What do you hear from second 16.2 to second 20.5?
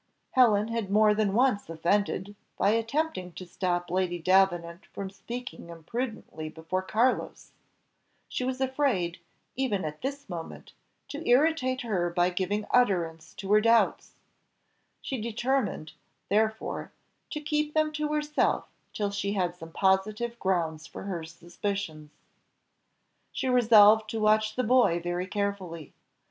therefore, to keep them to herself till she had some positive